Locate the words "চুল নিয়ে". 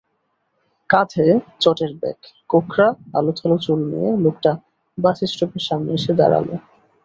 3.65-4.09